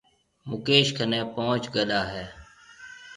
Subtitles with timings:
[0.49, 2.25] مڪيش ڪنَي پونچ گڏا هيَ۔